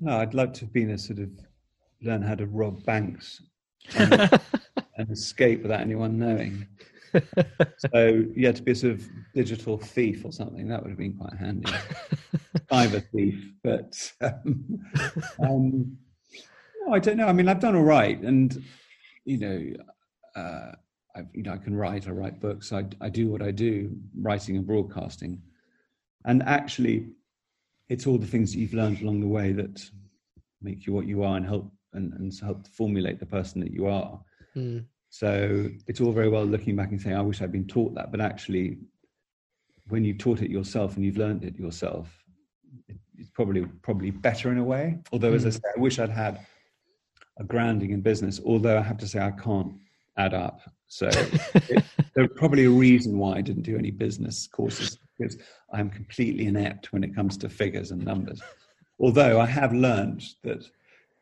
[0.00, 1.30] No, I'd like to have been a sort of
[2.02, 3.42] learn how to rob banks
[3.96, 4.40] and,
[4.96, 6.66] and escape without anyone knowing.
[7.92, 11.16] so yeah, to be a sort of digital thief or something that would have been
[11.16, 11.72] quite handy.
[12.70, 14.80] Cyber thief, but um,
[15.42, 15.96] um,
[16.84, 17.26] no, I don't know.
[17.26, 18.62] I mean, I've done all right, and
[19.24, 20.72] you know, uh,
[21.14, 22.08] I you know I can write.
[22.08, 22.72] I write books.
[22.72, 25.40] I I do what I do, writing and broadcasting,
[26.26, 27.06] and actually,
[27.88, 29.80] it's all the things that you've learned along the way that
[30.60, 33.86] make you what you are and help and, and help formulate the person that you
[33.86, 34.20] are.
[34.56, 34.84] Mm.
[35.08, 38.10] So it's all very well looking back and saying, I wish I'd been taught that.
[38.10, 38.78] But actually,
[39.88, 42.08] when you've taught it yourself and you've learned it yourself,
[43.16, 44.98] it's probably probably better in a way.
[45.12, 45.36] Although, mm.
[45.36, 45.54] as I hmm.
[45.54, 46.44] say, I wish I'd had
[47.38, 48.40] a grounding in business.
[48.44, 49.74] Although I have to say, I can't
[50.18, 50.60] add up.
[50.88, 51.08] So
[51.54, 51.84] it,
[52.14, 55.38] there's probably a reason why I didn't do any business courses because
[55.72, 58.40] I'm completely inept when it comes to figures and numbers.
[58.98, 60.64] Although I have learned that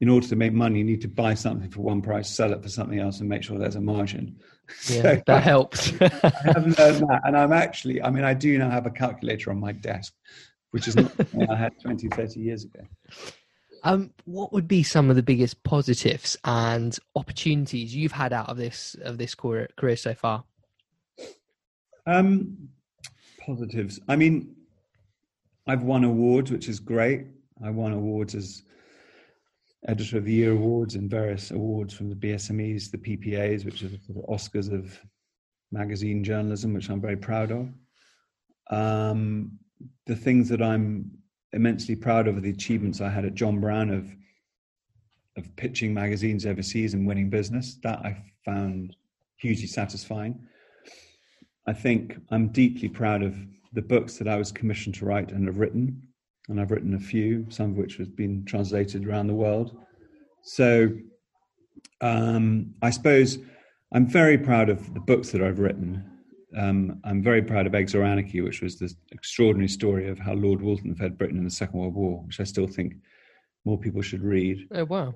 [0.00, 2.62] in order to make money, you need to buy something for one price, sell it
[2.62, 4.38] for something else, and make sure there's a margin.
[4.88, 5.92] Yeah, so that helps.
[6.00, 6.08] I
[6.46, 9.60] have learned that, and I'm actually, I mean, I do now have a calculator on
[9.60, 10.14] my desk,
[10.70, 11.12] which is not
[11.50, 12.80] I had 20, 30 years ago.
[13.82, 18.56] Um, what would be some of the biggest positives and opportunities you've had out of
[18.56, 20.44] this of this career, career so far?
[22.06, 22.70] Um,
[23.44, 24.00] positives.
[24.08, 24.54] I mean,
[25.66, 27.26] I've won awards, which is great.
[27.64, 28.62] I won awards as
[29.86, 33.88] Editor of the Year awards and various awards from the BSMEs, the PPAs, which are
[33.88, 34.98] the Oscars of
[35.70, 37.68] magazine journalism, which I'm very proud of.
[38.70, 39.58] Um,
[40.06, 41.10] the things that I'm
[41.52, 44.10] immensely proud of are the achievements I had at John Brown of
[45.36, 47.76] of pitching magazines overseas and winning business.
[47.82, 48.96] That I found
[49.36, 50.46] hugely satisfying.
[51.66, 53.36] I think I'm deeply proud of
[53.72, 56.02] the books that I was commissioned to write and have written
[56.48, 59.76] and I've written a few, some of which has been translated around the world.
[60.42, 60.90] So
[62.00, 63.38] um, I suppose
[63.92, 66.04] I'm very proud of the books that I've written.
[66.56, 70.34] Um, I'm very proud of Eggs or Anarchy, which was this extraordinary story of how
[70.34, 72.94] Lord Woolton fed Britain in the Second World War, which I still think
[73.64, 74.68] more people should read.
[74.72, 75.14] Oh, wow.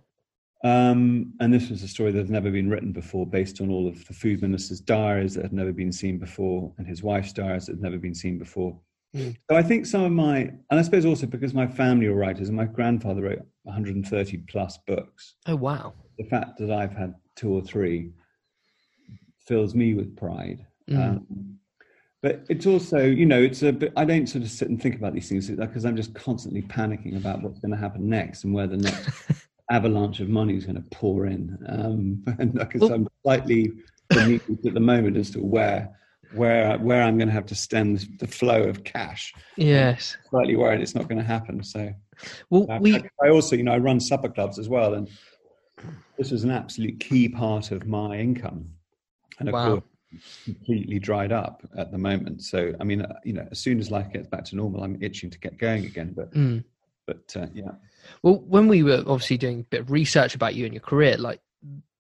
[0.65, 3.87] Um, and this was a story that had never been written before, based on all
[3.87, 7.67] of the food minister's diaries that had never been seen before, and his wife's diaries
[7.67, 8.79] that had never been seen before.
[9.15, 9.37] Mm.
[9.49, 12.49] So I think some of my, and I suppose also because my family were writers,
[12.49, 15.37] and my grandfather wrote 130 plus books.
[15.47, 15.95] Oh wow!
[16.19, 18.11] The fact that I've had two or three
[19.47, 20.67] fills me with pride.
[20.91, 21.09] Mm.
[21.09, 21.59] Um,
[22.21, 24.97] but it's also, you know, it's a bit, I don't sort of sit and think
[24.97, 28.53] about these things because I'm just constantly panicking about what's going to happen next and
[28.53, 29.09] where the next
[29.71, 31.59] avalanche of money is going to pour in.
[31.69, 33.73] Um, and because well, I'm slightly
[34.09, 35.95] bemused at the moment as to where
[36.35, 39.33] where where I'm going to have to stem the flow of cash.
[39.57, 41.63] Yes, I'm slightly worried it's not going to happen.
[41.63, 41.93] So,
[42.51, 45.09] well, uh, we I also you know I run supper clubs as well, and
[46.17, 48.69] this was an absolute key part of my income,
[49.39, 49.69] and of wow.
[49.69, 49.85] course
[50.45, 52.43] completely dried up at the moment.
[52.43, 54.99] So I mean, uh, you know, as soon as life gets back to normal, I'm
[55.01, 56.13] itching to get going again.
[56.15, 56.65] But mm.
[57.09, 57.73] But uh, yeah.
[58.23, 61.17] Well, when we were obviously doing a bit of research about you and your career,
[61.17, 61.41] like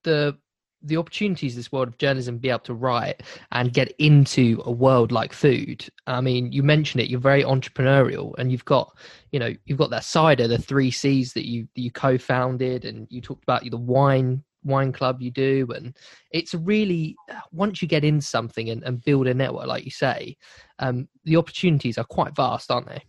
[0.04, 0.36] the
[0.82, 5.10] the opportunities this world of journalism be able to write and get into a world
[5.10, 8.96] like food i mean you mentioned it you're very entrepreneurial and you've got
[9.32, 13.20] you know you've got that cider the three c's that you you co-founded and you
[13.20, 15.96] talked about the wine wine club you do and
[16.30, 17.16] it's really
[17.50, 20.36] once you get into something and, and build a network like you say
[20.78, 23.02] um, the opportunities are quite vast aren't they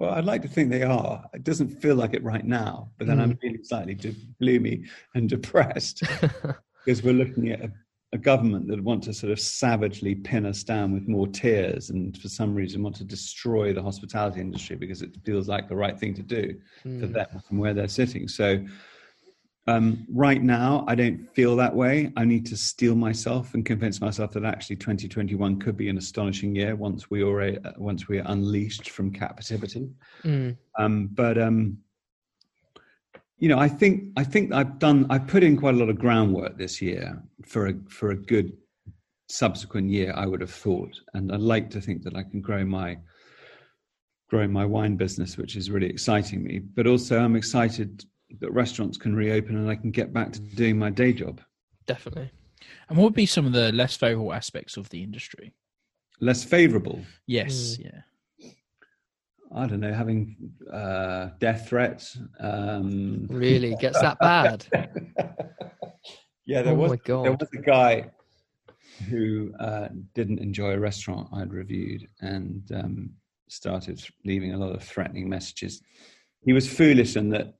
[0.00, 1.22] well, I'd like to think they are.
[1.34, 3.22] It doesn't feel like it right now, but then mm.
[3.22, 3.94] I'm feeling slightly
[4.40, 4.84] gloomy
[5.14, 6.02] and depressed
[6.84, 7.70] because we're looking at a,
[8.14, 12.16] a, government that want to sort of savagely pin us down with more tiers and
[12.16, 16.00] for some reason want to destroy the hospitality industry because it feels like the right
[16.00, 16.98] thing to do mm.
[16.98, 18.26] for them from where they're sitting.
[18.26, 18.64] So
[19.66, 22.12] Um, right now, I don't feel that way.
[22.16, 26.54] I need to steel myself and convince myself that actually 2021 could be an astonishing
[26.54, 29.90] year once we are once we are unleashed from captivity.
[30.24, 30.56] Mm.
[30.78, 31.78] Um, but um,
[33.38, 35.98] you know, I think I think I've done I've put in quite a lot of
[35.98, 38.52] groundwork this year for a for a good
[39.28, 40.12] subsequent year.
[40.16, 42.98] I would have thought, and I'd like to think that I can grow my
[44.28, 46.58] growing my wine business, which is really exciting me.
[46.60, 48.04] But also, I'm excited
[48.40, 51.40] that restaurants can reopen and I can get back to doing my day job.
[51.86, 52.30] Definitely.
[52.88, 55.52] And what would be some of the less favorable aspects of the industry?
[56.20, 57.00] Less favorable?
[57.26, 57.84] Yes, mm.
[57.84, 58.50] yeah.
[59.52, 60.36] I don't know, having
[60.72, 62.18] uh, death threats.
[62.38, 63.26] Um...
[63.28, 64.64] Really gets that bad?
[66.46, 66.98] yeah, there oh was.
[67.04, 68.10] There was a guy
[69.08, 73.10] who uh, didn't enjoy a restaurant I'd reviewed and um,
[73.48, 75.82] started leaving a lot of threatening messages.
[76.44, 77.54] He was foolish in that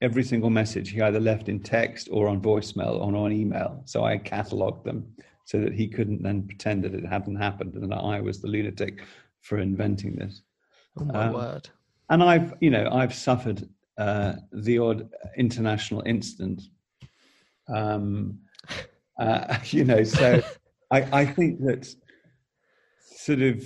[0.00, 3.82] every single message he either left in text or on voicemail or on email.
[3.84, 5.06] So I catalogued them
[5.44, 8.48] so that he couldn't then pretend that it hadn't happened and that I was the
[8.48, 9.02] lunatic
[9.40, 10.42] for inventing this.
[10.98, 11.68] Oh my um, word!
[12.10, 16.62] And I've, you know, I've suffered uh, the odd international incident.
[17.68, 18.38] Um,
[19.18, 20.42] uh, you know, so
[20.90, 21.92] I, I think that
[23.00, 23.64] sort of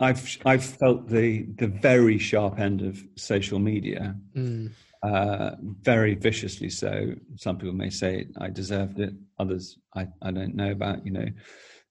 [0.00, 4.16] I've I've felt the the very sharp end of social media.
[4.34, 7.14] Mm uh, very viciously so.
[7.36, 9.14] Some people may say I deserved it.
[9.38, 11.04] Others I, I don't know about.
[11.06, 11.26] You know,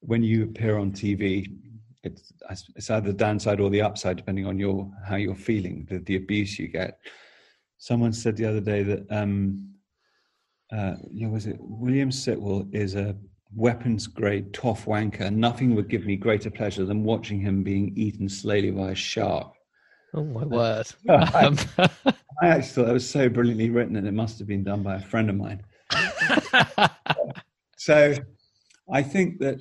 [0.01, 1.47] when you appear on TV,
[2.03, 2.31] it's
[2.75, 6.15] it's either the downside or the upside depending on your how you're feeling, the, the
[6.15, 6.99] abuse you get.
[7.77, 9.73] Someone said the other day that um,
[10.71, 13.15] uh, you know, was it William Sitwell is a
[13.55, 15.33] weapons grade tough wanker.
[15.33, 19.53] Nothing would give me greater pleasure than watching him being eaten slowly by a shark.
[20.13, 20.87] Oh my word!
[21.07, 21.57] Um,
[22.41, 24.95] I actually thought that was so brilliantly written, and it must have been done by
[24.95, 25.61] a friend of mine.
[27.77, 28.15] so,
[28.91, 29.59] I think that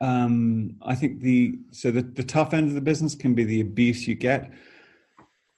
[0.00, 3.60] um, I think the so the, the tough end of the business can be the
[3.60, 4.50] abuse you get,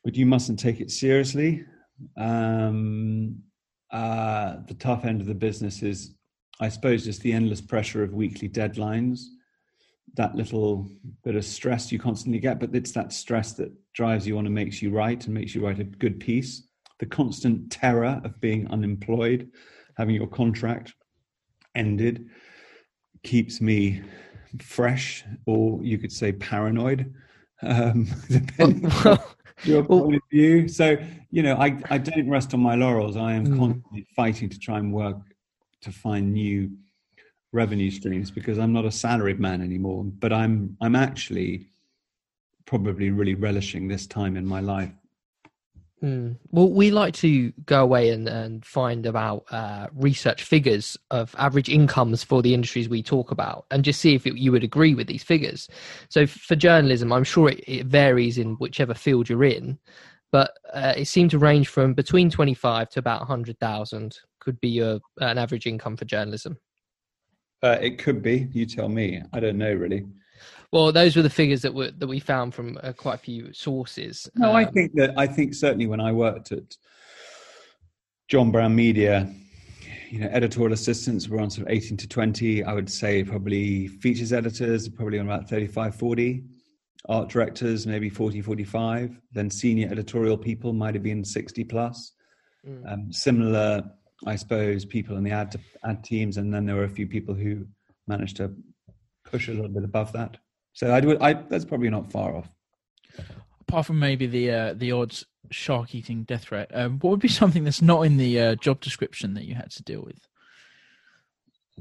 [0.05, 1.65] but you mustn't take it seriously.
[2.17, 3.43] Um,
[3.91, 6.15] uh, the tough end of the business is,
[6.61, 9.25] I suppose, just the endless pressure of weekly deadlines
[10.15, 10.89] that little
[11.23, 14.55] bit of stress you constantly get, but it's that stress that drives you on and
[14.55, 16.65] makes you write and makes you write a good piece.
[16.99, 19.51] The constant terror of being unemployed,
[19.97, 20.95] having your contract
[21.75, 22.29] ended,
[23.23, 24.03] keeps me
[24.61, 27.15] fresh, or you could say paranoid,
[27.63, 29.19] um, depending on
[29.65, 30.69] your point of view.
[30.69, 30.97] So,
[31.31, 33.17] you know, I, I don't rest on my laurels.
[33.17, 33.59] I am mm.
[33.59, 35.17] constantly fighting to try and work
[35.83, 36.71] to find new
[37.53, 41.67] revenue streams because I'm not a salaried man anymore, but I'm I'm actually
[42.67, 44.93] probably really relishing this time in my life.
[46.03, 46.37] Mm.
[46.51, 51.69] Well, we like to go away and, and find about uh, research figures of average
[51.69, 54.95] incomes for the industries we talk about and just see if it, you would agree
[54.95, 55.69] with these figures.
[56.09, 59.79] So, for journalism, I'm sure it, it varies in whichever field you're in,
[60.33, 65.01] but uh, it seemed to range from between 25 to about 100,000 could be your,
[65.21, 66.59] an average income for journalism.
[67.63, 68.49] Uh, it could be.
[68.53, 69.23] You tell me.
[69.33, 70.07] I don't know really.
[70.73, 73.53] Well, those were the figures that were that we found from uh, quite a few
[73.53, 74.31] sources.
[74.37, 76.77] No, um, I think that I think certainly when I worked at
[78.29, 79.29] John Brown Media,
[80.11, 82.65] you know, editorial assistants were on sort of 18 to 20.
[82.65, 86.45] I would say probably features editors probably on about 35, 40.
[87.09, 89.21] Art directors maybe 40, 45.
[89.33, 92.13] Then senior editorial people might have been 60 plus.
[92.67, 92.93] Mm.
[92.93, 93.91] Um, similar
[94.27, 97.35] I suppose, people in the ad ad teams, and then there were a few people
[97.35, 97.67] who
[98.07, 98.55] managed to
[99.25, 100.37] push a little bit above that.
[100.73, 101.19] So I do.
[101.21, 102.49] I that's probably not far off.
[103.63, 107.29] Apart from maybe the uh, the odds shark eating death threat, um, what would be
[107.29, 110.27] something that's not in the uh, job description that you had to deal with?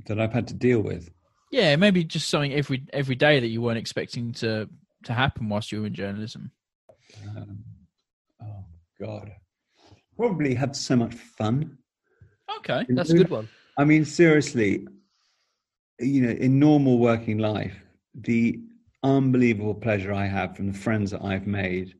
[0.08, 1.10] That I've had to deal with.
[1.52, 4.70] Yeah, maybe just something every every day that you weren't expecting to
[5.04, 6.52] to happen whilst you were in journalism.
[7.36, 7.64] Um,
[8.42, 8.66] oh
[9.02, 9.32] God,
[10.16, 11.79] probably had so much fun.
[12.58, 13.48] Okay, that's a good one.
[13.78, 14.86] I mean, seriously,
[16.00, 17.76] you know, in normal working life,
[18.14, 18.60] the
[19.04, 21.96] unbelievable pleasure I have from the friends that I've made,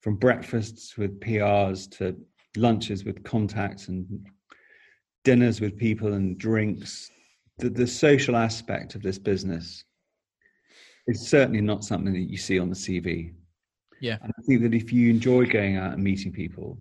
[0.00, 2.16] from breakfasts with PRs to
[2.56, 4.26] lunches with contacts and
[5.24, 7.10] dinners with people and drinks,
[7.58, 9.84] the, the social aspect of this business
[11.06, 13.34] is certainly not something that you see on the CV.
[14.00, 14.16] Yeah.
[14.22, 16.78] And I think that if you enjoy going out and meeting people,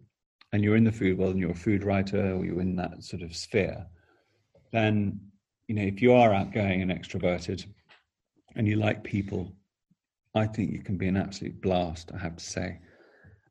[0.51, 3.03] and you're in the food world and you're a food writer or you're in that
[3.03, 3.85] sort of sphere,
[4.71, 5.19] then
[5.67, 7.65] you know if you are outgoing and extroverted
[8.55, 9.53] and you like people,
[10.35, 12.11] I think you can be an absolute blast.
[12.13, 12.79] I have to say,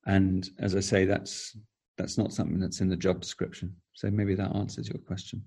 [0.07, 1.57] and as I say, that's
[1.97, 3.75] that's not something that's in the job description.
[3.95, 5.43] So maybe that answers your question.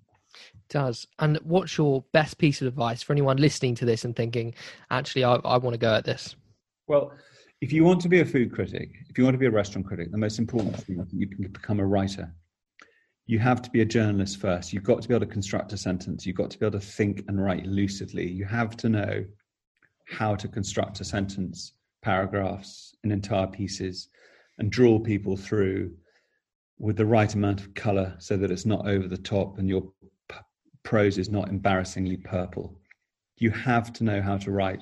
[0.69, 1.07] does.
[1.19, 4.53] And what's your best piece of advice for anyone listening to this and thinking,
[4.89, 6.35] actually, I, I want to go at this?
[6.87, 7.13] Well,
[7.61, 9.87] if you want to be a food critic, if you want to be a restaurant
[9.87, 12.33] critic, the most important thing you can become a writer.
[13.27, 14.73] You have to be a journalist first.
[14.73, 16.25] You've got to be able to construct a sentence.
[16.25, 18.27] You've got to be able to think and write lucidly.
[18.27, 19.23] You have to know
[20.07, 24.09] how to construct a sentence, paragraphs, and entire pieces,
[24.57, 25.93] and draw people through
[26.79, 29.83] with the right amount of color so that it's not over the top and your
[30.29, 30.37] p-
[30.81, 32.75] prose is not embarrassingly purple.
[33.37, 34.81] You have to know how to write.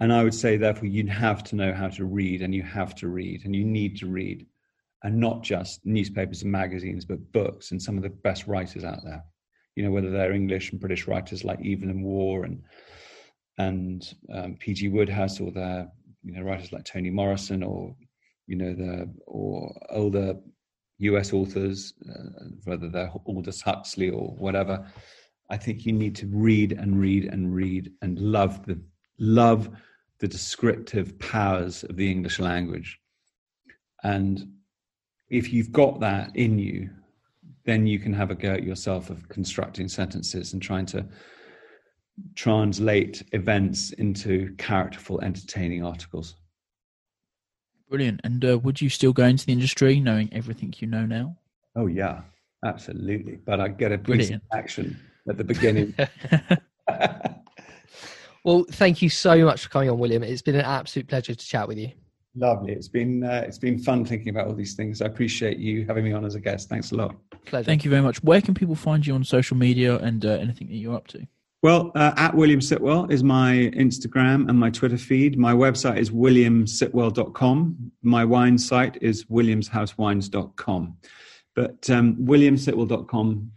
[0.00, 2.94] And I would say, therefore, you have to know how to read and you have
[2.96, 4.46] to read and you need to read
[5.02, 9.00] and not just newspapers and magazines, but books and some of the best writers out
[9.04, 9.22] there.
[9.76, 12.62] You know, whether they're English and British writers like Evelyn Waugh and
[13.58, 14.88] and um, P.G.
[14.88, 15.86] Wodehouse, or they're
[16.24, 17.94] you know writers like Toni Morrison, or
[18.46, 20.34] you know the or older
[20.98, 21.32] U.S.
[21.32, 24.86] authors, uh, whether they're Aldous Huxley or whatever.
[25.50, 28.80] I think you need to read and read and read and love the
[29.18, 29.70] love
[30.20, 33.00] the descriptive powers of the English language.
[34.02, 34.52] And
[35.28, 36.90] if you've got that in you,
[37.64, 41.06] then you can have a go at yourself of constructing sentences and trying to
[42.34, 46.36] translate events into characterful, entertaining articles.
[47.88, 48.20] Brilliant.
[48.24, 51.36] And uh, would you still go into the industry knowing everything you know now?
[51.76, 52.22] Oh yeah,
[52.64, 53.36] absolutely.
[53.36, 54.42] But I get a piece Brilliant.
[54.50, 55.94] of action at the beginning.
[58.44, 60.22] Well, thank you so much for coming on, William.
[60.22, 61.90] It's been an absolute pleasure to chat with you.
[62.36, 62.72] Lovely.
[62.72, 65.02] It's been uh, it's been fun thinking about all these things.
[65.02, 66.68] I appreciate you having me on as a guest.
[66.68, 67.16] Thanks a lot.
[67.44, 67.64] Pleasure.
[67.64, 68.22] Thank you very much.
[68.22, 71.26] Where can people find you on social media and uh, anything that you're up to?
[71.62, 75.38] Well, uh, at William Sitwell is my Instagram and my Twitter feed.
[75.38, 77.92] My website is williamsitwell.com.
[78.02, 80.96] My wine site is williamshousewines.com.
[81.54, 83.52] But um, williamsitwell.com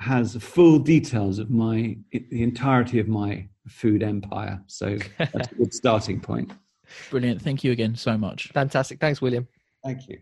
[0.00, 4.62] has full details of my the entirety of my food empire.
[4.66, 6.52] So that's a good starting point.
[7.10, 7.42] Brilliant.
[7.42, 8.48] Thank you again so much.
[8.48, 9.00] Fantastic.
[9.00, 9.46] Thanks, William.
[9.84, 10.20] Thank you.